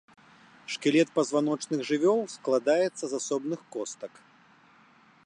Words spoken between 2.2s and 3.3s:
складаецца з